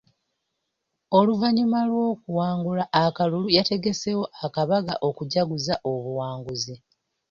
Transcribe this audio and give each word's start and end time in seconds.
Oluvannyuma 1.17 1.79
lw'okuwangula 1.89 2.83
akalulu 3.03 3.47
yategeseewo 3.57 4.25
akabaga 4.45 4.93
okujaguza 5.07 5.73
obuwanguzi. 5.91 6.75